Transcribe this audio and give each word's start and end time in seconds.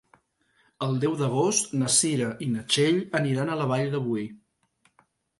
El 0.85 0.95
deu 1.01 1.11
d'agost 1.17 1.75
na 1.81 1.89
Cira 1.95 2.29
i 2.45 2.47
na 2.53 2.63
Txell 2.73 2.97
aniran 3.19 3.51
a 3.51 3.57
la 3.59 3.67
Vall 3.73 3.93
de 3.97 4.01
Boí. 4.07 4.25